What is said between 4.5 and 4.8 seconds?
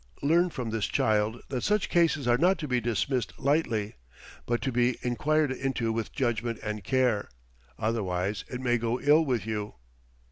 to